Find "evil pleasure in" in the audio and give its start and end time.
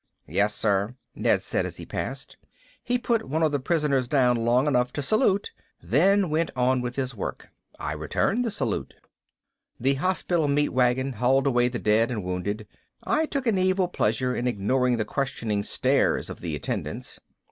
13.59-14.47